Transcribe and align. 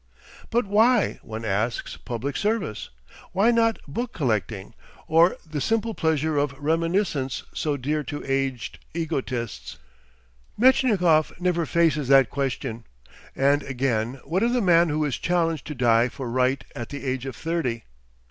(But 0.49 0.65
why, 0.65 1.19
one 1.21 1.45
asks, 1.45 1.95
public 1.95 2.35
service? 2.35 2.89
Why 3.33 3.51
not 3.51 3.77
book 3.87 4.13
collecting 4.13 4.73
or 5.07 5.37
the 5.47 5.61
simple 5.61 5.93
pleasure 5.93 6.37
of 6.39 6.57
reminiscence 6.57 7.43
so 7.53 7.77
dear 7.77 8.03
to 8.05 8.25
aged 8.25 8.79
egotists? 8.95 9.77
Metchnikoff 10.59 11.39
never 11.39 11.67
faces 11.67 12.07
that 12.07 12.31
question. 12.31 12.85
And 13.35 13.61
again, 13.61 14.15
what 14.23 14.41
of 14.41 14.53
the 14.53 14.59
man 14.61 14.89
who 14.89 15.05
is 15.05 15.19
challenged 15.19 15.67
to 15.67 15.75
die 15.75 16.09
for 16.09 16.31
right 16.31 16.63
at 16.75 16.89
the 16.89 17.05
age 17.05 17.27
of 17.27 17.35
thirty? 17.35 17.83